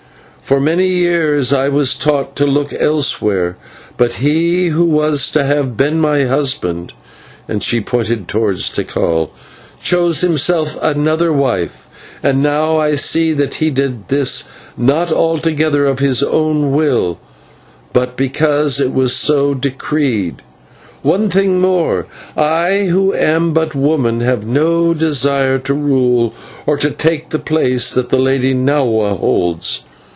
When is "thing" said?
21.29-21.61